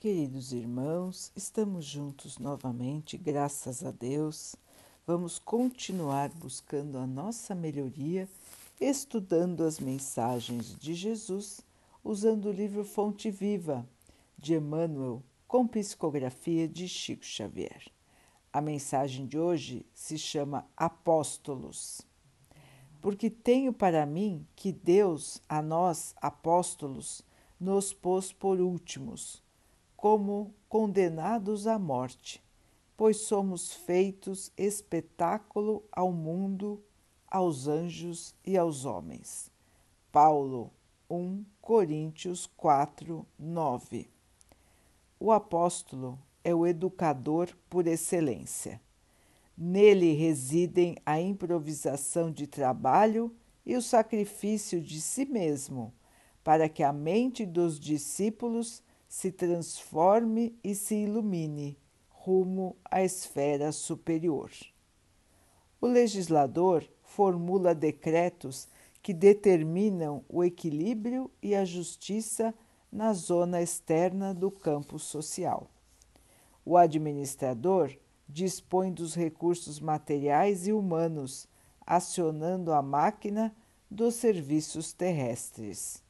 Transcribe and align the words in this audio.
Queridos 0.00 0.52
irmãos, 0.52 1.32
estamos 1.34 1.84
juntos 1.84 2.38
novamente, 2.38 3.18
graças 3.18 3.84
a 3.84 3.90
Deus. 3.90 4.54
Vamos 5.04 5.40
continuar 5.40 6.28
buscando 6.28 6.98
a 6.98 7.04
nossa 7.04 7.52
melhoria, 7.52 8.28
estudando 8.80 9.64
as 9.64 9.80
mensagens 9.80 10.78
de 10.78 10.94
Jesus, 10.94 11.62
usando 12.04 12.44
o 12.46 12.52
livro 12.52 12.84
Fonte 12.84 13.28
Viva 13.28 13.84
de 14.38 14.54
Emmanuel, 14.54 15.20
com 15.48 15.66
psicografia 15.66 16.68
de 16.68 16.86
Chico 16.86 17.24
Xavier. 17.24 17.90
A 18.52 18.60
mensagem 18.60 19.26
de 19.26 19.36
hoje 19.36 19.84
se 19.92 20.16
chama 20.16 20.64
Apóstolos. 20.76 22.02
Porque 23.00 23.28
tenho 23.28 23.72
para 23.72 24.06
mim 24.06 24.46
que 24.54 24.70
Deus, 24.70 25.42
a 25.48 25.60
nós, 25.60 26.14
apóstolos, 26.22 27.20
nos 27.58 27.92
pôs 27.92 28.32
por 28.32 28.60
últimos 28.60 29.42
como 29.98 30.54
condenados 30.68 31.66
à 31.66 31.76
morte, 31.76 32.40
pois 32.96 33.16
somos 33.16 33.72
feitos 33.72 34.52
espetáculo 34.56 35.82
ao 35.90 36.12
mundo, 36.12 36.80
aos 37.26 37.66
anjos 37.66 38.32
e 38.46 38.56
aos 38.56 38.84
homens. 38.84 39.50
Paulo 40.12 40.70
1 41.10 41.44
Coríntios 41.60 42.46
4, 42.56 43.26
9. 43.36 44.08
O 45.18 45.32
apóstolo 45.32 46.16
é 46.44 46.54
o 46.54 46.64
educador 46.64 47.48
por 47.68 47.88
excelência. 47.88 48.80
Nele 49.56 50.12
residem 50.12 50.96
a 51.04 51.20
improvisação 51.20 52.30
de 52.30 52.46
trabalho 52.46 53.34
e 53.66 53.76
o 53.76 53.82
sacrifício 53.82 54.80
de 54.80 55.00
si 55.00 55.24
mesmo, 55.24 55.92
para 56.44 56.68
que 56.68 56.84
a 56.84 56.92
mente 56.92 57.44
dos 57.44 57.80
discípulos 57.80 58.80
se 59.08 59.32
transforme 59.32 60.58
e 60.62 60.74
se 60.74 60.94
ilumine 60.94 61.78
rumo 62.10 62.76
à 62.84 63.02
esfera 63.02 63.72
superior. 63.72 64.50
O 65.80 65.86
legislador 65.86 66.84
formula 67.02 67.74
decretos 67.74 68.68
que 69.02 69.14
determinam 69.14 70.24
o 70.28 70.44
equilíbrio 70.44 71.30
e 71.42 71.54
a 71.54 71.64
justiça 71.64 72.54
na 72.92 73.12
zona 73.14 73.62
externa 73.62 74.34
do 74.34 74.50
campo 74.50 74.98
social. 74.98 75.70
O 76.64 76.76
administrador 76.76 77.96
dispõe 78.28 78.92
dos 78.92 79.14
recursos 79.14 79.80
materiais 79.80 80.66
e 80.66 80.72
humanos, 80.72 81.48
acionando 81.86 82.72
a 82.72 82.82
máquina 82.82 83.54
dos 83.90 84.16
serviços 84.16 84.92
terrestres. 84.92 86.02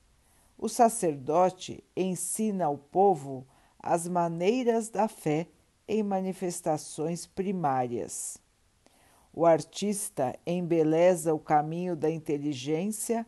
O 0.58 0.68
sacerdote 0.68 1.84
ensina 1.96 2.64
ao 2.64 2.76
povo 2.76 3.46
as 3.78 4.08
maneiras 4.08 4.88
da 4.88 5.06
fé 5.06 5.46
em 5.86 6.02
manifestações 6.02 7.26
primárias. 7.26 8.38
O 9.32 9.46
artista 9.46 10.36
embeleza 10.44 11.32
o 11.32 11.38
caminho 11.38 11.94
da 11.94 12.10
inteligência, 12.10 13.24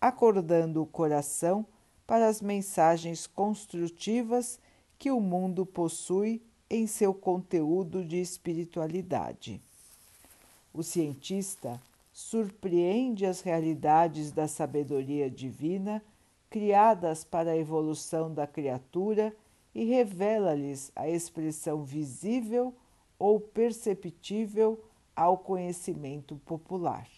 acordando 0.00 0.80
o 0.80 0.86
coração 0.86 1.66
para 2.06 2.28
as 2.28 2.40
mensagens 2.40 3.26
construtivas 3.26 4.60
que 4.96 5.10
o 5.10 5.20
mundo 5.20 5.66
possui 5.66 6.40
em 6.70 6.86
seu 6.86 7.12
conteúdo 7.12 8.04
de 8.04 8.20
espiritualidade. 8.20 9.60
O 10.72 10.84
cientista 10.84 11.80
surpreende 12.12 13.26
as 13.26 13.40
realidades 13.40 14.30
da 14.30 14.46
sabedoria 14.46 15.28
divina 15.28 16.00
criadas 16.50 17.24
para 17.24 17.52
a 17.52 17.56
evolução 17.56 18.32
da 18.32 18.46
criatura 18.46 19.34
e 19.74 19.84
revela-lhes 19.84 20.90
a 20.96 21.08
expressão 21.08 21.84
visível 21.84 22.74
ou 23.18 23.38
perceptível 23.38 24.82
ao 25.14 25.38
conhecimento 25.38 26.36
popular. 26.44 27.08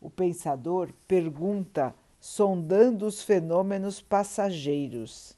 O 0.00 0.08
pensador 0.08 0.92
pergunta, 1.06 1.94
sondando 2.20 3.06
os 3.06 3.22
fenômenos 3.22 4.00
passageiros. 4.00 5.36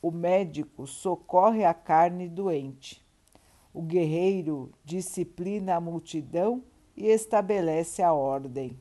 O 0.00 0.10
médico 0.10 0.86
socorre 0.86 1.64
a 1.64 1.74
carne 1.74 2.28
doente. 2.28 3.04
O 3.72 3.82
guerreiro 3.82 4.70
disciplina 4.84 5.76
a 5.76 5.80
multidão 5.80 6.62
e 6.96 7.06
estabelece 7.06 8.02
a 8.02 8.12
ordem. 8.12 8.78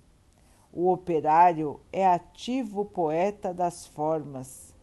O 0.72 0.92
operário 0.92 1.80
é 1.92 2.06
ativo 2.06 2.86
poeta 2.86 3.54
das 3.54 3.88
formas, 3.88 4.76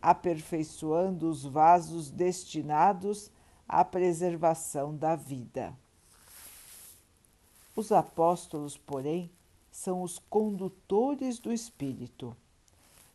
aperfeiçoando 0.00 1.28
os 1.28 1.44
vasos 1.44 2.10
destinados 2.10 3.30
à 3.68 3.84
preservação 3.84 4.96
da 4.96 5.14
vida. 5.14 5.74
Os 7.76 7.92
apóstolos, 7.92 8.76
porém, 8.76 9.30
são 9.70 10.02
os 10.02 10.18
condutores 10.18 11.38
do 11.38 11.52
Espírito. 11.52 12.36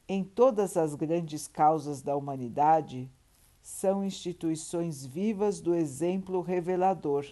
Em 0.07 0.23
todas 0.23 0.78
as 0.78 0.96
grandes 0.96 1.47
causas 1.47 2.02
da 2.02 2.16
humanidade, 2.16 3.09
são 3.62 4.03
instituições 4.03 5.06
vivas 5.06 5.59
do 5.59 5.73
exemplo 5.73 6.41
revelador, 6.41 7.25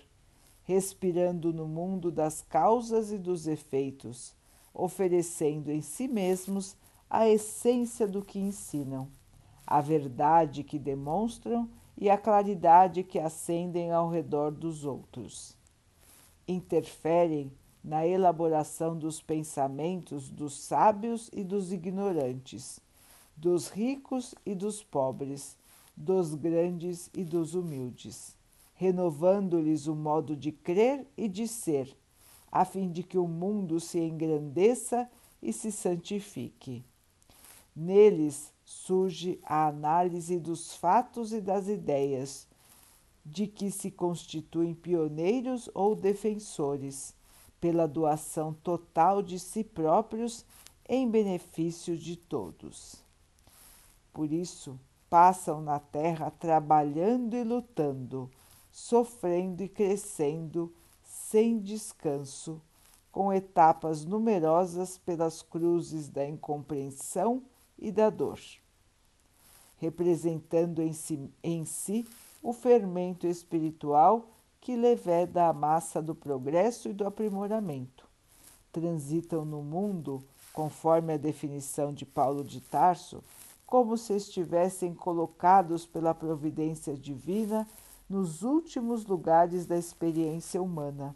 respirando 0.64 1.54
no 1.54 1.68
mundo 1.68 2.12
das 2.12 2.42
causas 2.42 3.12
e 3.12 3.18
dos 3.18 3.48
efeitos 3.48 4.34
oferecendo 4.74 5.70
em 5.72 5.82
si 5.82 6.08
mesmos 6.08 6.76
a 7.10 7.28
essência 7.28 8.08
do 8.08 8.24
que 8.24 8.40
ensinam, 8.40 9.08
a 9.68 9.82
verdade 9.82 10.64
que 10.64 10.80
demonstram 10.80 11.70
e 11.98 12.10
a 12.10 12.18
claridade 12.18 13.04
que 13.04 13.20
acendem 13.20 13.92
ao 13.92 14.10
redor 14.10 14.52
dos 14.52 14.86
outros. 14.86 15.58
Interferem 16.48 17.52
na 17.84 18.06
elaboração 18.06 18.98
dos 18.98 19.22
pensamentos 19.22 20.30
dos 20.30 20.60
sábios 20.60 21.30
e 21.34 21.44
dos 21.44 21.72
ignorantes, 21.72 22.80
dos 23.36 23.70
ricos 23.70 24.36
e 24.46 24.54
dos 24.54 24.84
pobres, 24.84 25.58
dos 25.96 26.34
grandes 26.34 27.10
e 27.14 27.24
dos 27.24 27.56
humildes, 27.56 28.38
renovando-lhes 28.76 29.88
o 29.88 29.96
modo 29.96 30.36
de 30.36 30.52
crer 30.52 31.06
e 31.18 31.28
de 31.28 31.48
ser 31.48 31.96
a 32.52 32.66
fim 32.66 32.92
de 32.92 33.02
que 33.02 33.18
o 33.18 33.28
mundo 33.28 33.80
se 33.80 34.00
engrandeça 34.00 35.10
e 35.42 35.54
se 35.54 35.72
santifique. 35.72 36.84
Neles 37.76 38.54
surge 38.66 39.40
a 39.44 39.68
análise 39.68 40.38
dos 40.40 40.76
fatos 40.76 41.32
e 41.32 41.40
das 41.40 41.68
ideias, 41.68 42.48
de 43.26 43.48
que 43.48 43.72
se 43.72 43.90
constituem 43.90 44.74
pioneiros 44.74 45.70
ou 45.74 45.96
defensores, 45.96 47.16
pela 47.60 47.88
doação 47.88 48.54
total 48.54 49.22
de 49.22 49.38
si 49.38 49.64
próprios 49.64 50.44
em 50.90 51.10
benefício 51.10 51.96
de 51.96 52.18
todos. 52.18 53.04
Por 54.12 54.34
isso, 54.34 54.80
passam 55.10 55.62
na 55.62 55.80
terra 55.80 56.32
trabalhando 56.32 57.36
e 57.36 57.44
lutando, 57.44 58.30
sofrendo 58.72 59.62
e 59.62 59.70
crescendo 59.70 60.74
sem 61.32 61.60
descanso, 61.60 62.62
com 63.10 63.32
etapas 63.32 64.04
numerosas 64.04 64.98
pelas 64.98 65.42
cruzes 65.42 66.10
da 66.10 66.28
incompreensão 66.28 67.42
e 67.80 67.90
da 67.90 68.10
dor, 68.10 68.38
representando 69.78 70.82
em 70.82 70.92
si, 70.92 71.32
em 71.42 71.64
si 71.64 72.06
o 72.44 72.52
fermento 72.52 73.26
espiritual 73.26 74.28
que 74.60 74.76
leveda 74.76 75.48
a 75.48 75.54
massa 75.54 76.02
do 76.02 76.14
progresso 76.14 76.90
e 76.90 76.94
do 76.94 77.08
aprimoramento. 77.08 78.06
Transitam 78.70 79.46
no 79.46 79.64
mundo, 79.64 80.22
conforme 80.52 81.14
a 81.14 81.18
definição 81.18 81.94
de 81.94 82.06
Paulo 82.06 82.44
de 82.44 82.60
Tarso, 82.60 83.24
como 83.66 83.98
se 83.98 84.14
estivessem 84.14 84.94
colocados 84.94 85.86
pela 85.86 86.14
providência 86.14 86.94
divina 86.94 87.66
nos 88.10 88.44
últimos 88.44 89.06
lugares 89.06 89.66
da 89.66 89.78
experiência 89.78 90.62
humana, 90.62 91.16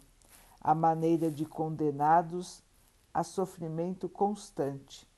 a 0.66 0.74
maneira 0.74 1.30
de 1.30 1.46
condenados 1.46 2.60
a 3.14 3.22
sofrimento 3.22 4.08
constante, 4.08 5.08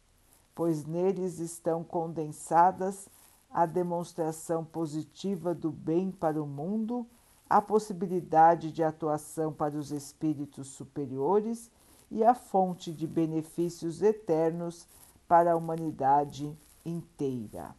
pois 0.55 0.85
neles 0.85 1.39
estão 1.39 1.83
condensadas 1.83 3.09
a 3.51 3.65
demonstração 3.65 4.63
positiva 4.63 5.55
do 5.55 5.73
bem 5.73 6.11
para 6.11 6.43
o 6.43 6.47
mundo, 6.47 7.07
a 7.49 7.63
possibilidade 7.63 8.71
de 8.71 8.85
atuação 8.85 9.51
para 9.51 9.75
os 9.75 9.91
espíritos 9.91 10.69
superiores 10.69 11.71
e 12.11 12.23
a 12.23 12.35
fonte 12.35 12.93
de 12.93 13.07
benefícios 13.07 14.03
eternos 14.03 14.87
para 15.27 15.53
a 15.53 15.57
humanidade 15.57 16.55
inteira. 16.85 17.75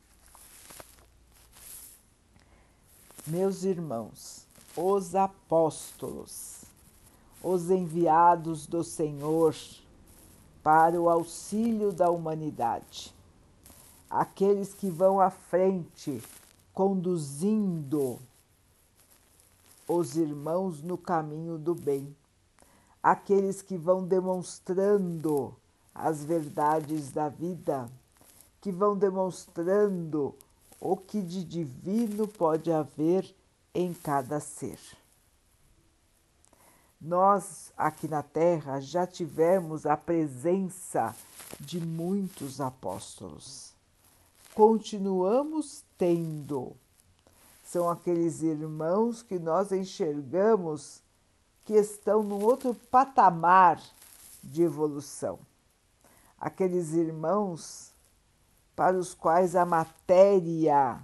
Meus 3.27 3.63
irmãos, 3.63 4.47
os 4.75 5.13
apóstolos, 5.13 6.58
os 7.43 7.69
enviados 7.69 8.65
do 8.67 8.83
Senhor 8.83 9.55
para 10.61 10.99
o 10.99 11.09
auxílio 11.09 11.91
da 11.91 12.09
humanidade, 12.09 13.13
aqueles 14.09 14.73
que 14.73 14.89
vão 14.89 15.19
à 15.19 15.29
frente 15.29 16.21
conduzindo 16.73 18.19
os 19.87 20.15
irmãos 20.15 20.81
no 20.81 20.97
caminho 20.97 21.57
do 21.57 21.73
bem, 21.73 22.15
aqueles 23.01 23.61
que 23.61 23.77
vão 23.77 24.05
demonstrando 24.05 25.55
as 25.95 26.23
verdades 26.23 27.11
da 27.11 27.27
vida, 27.27 27.89
que 28.61 28.71
vão 28.71 28.95
demonstrando 28.95 30.35
o 30.79 30.95
que 30.95 31.21
de 31.21 31.43
divino 31.43 32.27
pode 32.27 32.71
haver 32.71 33.33
em 33.73 33.93
cada 33.93 34.39
ser. 34.39 34.79
Nós 37.01 37.71
aqui 37.77 38.09
na 38.09 38.21
Terra 38.21 38.81
já 38.81 39.07
tivemos 39.07 39.85
a 39.85 39.95
presença 39.95 41.15
de 41.57 41.79
muitos 41.79 42.59
apóstolos. 42.59 43.73
Continuamos 44.53 45.81
tendo. 45.97 46.75
São 47.63 47.89
aqueles 47.89 48.41
irmãos 48.41 49.23
que 49.23 49.39
nós 49.39 49.71
enxergamos 49.71 51.01
que 51.63 51.71
estão 51.73 52.21
num 52.21 52.43
outro 52.43 52.75
patamar 52.75 53.81
de 54.43 54.63
evolução. 54.63 55.39
Aqueles 56.37 56.91
irmãos 56.91 57.93
para 58.75 58.97
os 58.97 59.13
quais 59.13 59.55
a 59.55 59.65
matéria 59.65 61.01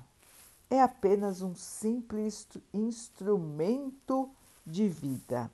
é 0.69 0.81
apenas 0.81 1.41
um 1.41 1.55
simples 1.55 2.45
instrumento 2.73 4.29
de 4.65 4.89
vida 4.89 5.49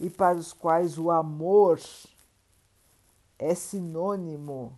e 0.00 0.08
para 0.08 0.38
os 0.38 0.54
quais 0.54 0.98
o 0.98 1.10
amor 1.10 1.78
é 3.38 3.54
sinônimo 3.54 4.76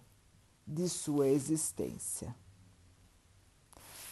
de 0.67 0.89
sua 0.89 1.29
existência. 1.29 2.35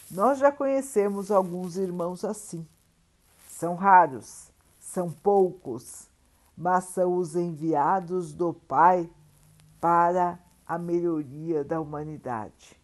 Nós 0.08 0.38
já 0.38 0.52
conhecemos 0.52 1.30
alguns 1.30 1.76
irmãos 1.76 2.24
assim. 2.24 2.66
São 3.48 3.74
raros, 3.74 4.50
são 4.78 5.10
poucos, 5.10 6.08
mas 6.56 6.84
são 6.84 7.16
os 7.16 7.34
enviados 7.34 8.32
do 8.32 8.54
Pai 8.54 9.10
para 9.80 10.38
a 10.66 10.78
melhoria 10.78 11.64
da 11.64 11.80
humanidade. 11.80 12.80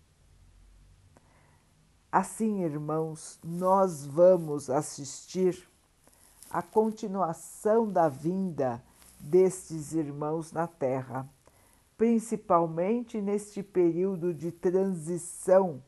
Assim, 2.10 2.62
irmãos, 2.62 3.38
nós 3.44 4.04
vamos 4.04 4.70
assistir 4.70 5.68
a 6.56 6.62
continuação 6.62 7.86
da 7.86 8.08
vinda 8.08 8.82
destes 9.20 9.92
irmãos 9.92 10.52
na 10.52 10.66
Terra, 10.66 11.28
principalmente 11.98 13.20
neste 13.20 13.62
período 13.62 14.32
de 14.32 14.50
transição 14.50 15.82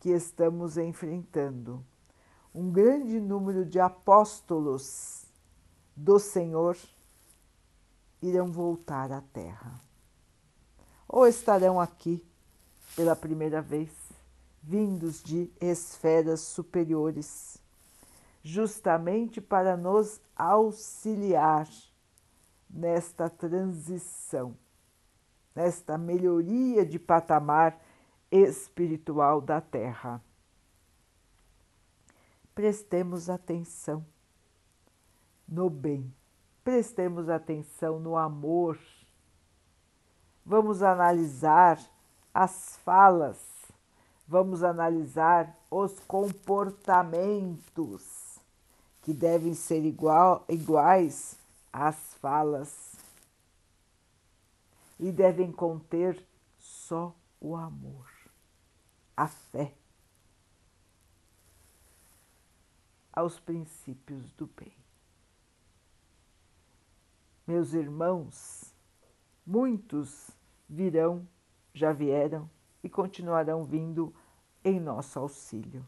que 0.00 0.08
estamos 0.08 0.78
enfrentando. 0.78 1.84
Um 2.54 2.70
grande 2.70 3.20
número 3.20 3.66
de 3.66 3.78
apóstolos 3.78 5.26
do 5.94 6.18
Senhor 6.18 6.74
irão 8.22 8.50
voltar 8.50 9.12
à 9.12 9.20
Terra. 9.20 9.78
Ou 11.06 11.26
estarão 11.26 11.78
aqui 11.78 12.24
pela 12.96 13.14
primeira 13.14 13.60
vez, 13.60 13.90
vindos 14.62 15.22
de 15.22 15.50
esferas 15.60 16.40
superiores 16.40 17.60
justamente 18.42 19.40
para 19.40 19.76
nos 19.76 20.20
auxiliar 20.34 21.68
nesta 22.68 23.30
transição, 23.30 24.56
nesta 25.54 25.96
melhoria 25.96 26.84
de 26.84 26.98
patamar 26.98 27.80
espiritual 28.30 29.40
da 29.40 29.60
Terra. 29.60 30.20
Prestemos 32.54 33.30
atenção 33.30 34.04
no 35.46 35.70
bem, 35.70 36.12
prestemos 36.64 37.28
atenção 37.28 38.00
no 38.00 38.16
amor. 38.16 38.76
Vamos 40.44 40.82
analisar 40.82 41.78
as 42.34 42.76
falas, 42.78 43.38
vamos 44.26 44.64
analisar 44.64 45.56
os 45.70 46.00
comportamentos 46.00 48.31
que 49.02 49.12
devem 49.12 49.52
ser 49.52 49.84
igual, 49.84 50.44
iguais 50.48 51.36
às 51.72 52.14
falas 52.14 52.94
e 54.98 55.10
devem 55.10 55.50
conter 55.50 56.24
só 56.58 57.14
o 57.40 57.56
amor, 57.56 58.08
a 59.16 59.26
fé, 59.26 59.74
aos 63.12 63.40
princípios 63.40 64.32
do 64.32 64.46
bem. 64.46 64.72
Meus 67.44 67.72
irmãos, 67.72 68.72
muitos 69.44 70.30
virão, 70.68 71.26
já 71.74 71.92
vieram 71.92 72.48
e 72.84 72.88
continuarão 72.88 73.64
vindo 73.64 74.14
em 74.64 74.78
nosso 74.78 75.18
auxílio. 75.18 75.84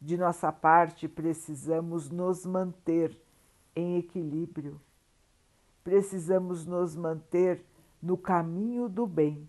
De 0.00 0.16
nossa 0.16 0.50
parte, 0.50 1.06
precisamos 1.06 2.08
nos 2.08 2.46
manter 2.46 3.16
em 3.76 3.98
equilíbrio, 3.98 4.80
precisamos 5.84 6.64
nos 6.64 6.96
manter 6.96 7.62
no 8.02 8.16
caminho 8.16 8.88
do 8.88 9.06
bem. 9.06 9.46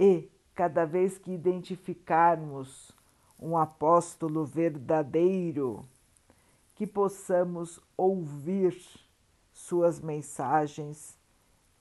E, 0.00 0.28
cada 0.54 0.86
vez 0.86 1.18
que 1.18 1.32
identificarmos 1.32 2.92
um 3.38 3.58
apóstolo 3.58 4.44
verdadeiro, 4.44 5.84
que 6.74 6.86
possamos 6.86 7.78
ouvir 7.96 8.74
suas 9.52 10.00
mensagens 10.00 11.18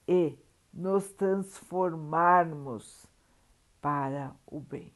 e 0.08 0.38
nos 0.74 1.12
transformarmos 1.14 3.08
para 3.81 4.36
o 4.46 4.60
bem. 4.60 4.92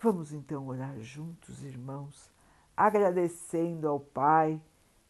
Vamos 0.00 0.32
então 0.32 0.68
orar 0.68 0.96
juntos, 1.00 1.64
irmãos, 1.64 2.30
agradecendo 2.76 3.88
ao 3.88 3.98
Pai 3.98 4.62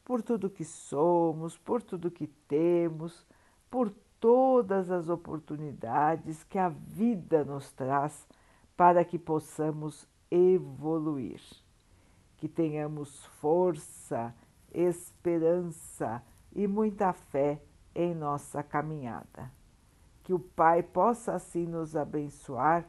por 0.02 0.22
tudo 0.22 0.48
que 0.48 0.64
somos, 0.64 1.58
por 1.58 1.82
tudo 1.82 2.10
que 2.10 2.26
temos, 2.26 3.26
por 3.70 3.90
todas 4.18 4.90
as 4.90 5.10
oportunidades 5.10 6.42
que 6.42 6.58
a 6.58 6.70
vida 6.70 7.44
nos 7.44 7.70
traz 7.70 8.26
para 8.74 9.04
que 9.04 9.18
possamos 9.18 10.08
evoluir. 10.30 11.42
Que 12.38 12.48
tenhamos 12.48 13.26
força, 13.42 14.34
esperança 14.72 16.22
e 16.50 16.66
muita 16.66 17.12
fé 17.12 17.60
em 17.94 18.14
nossa 18.14 18.62
caminhada. 18.62 19.52
Que 20.22 20.32
o 20.32 20.38
Pai 20.38 20.82
possa 20.82 21.34
assim 21.34 21.66
nos 21.66 21.94
abençoar 21.94 22.88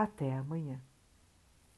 Até 0.00 0.32
amanhã. 0.32 0.80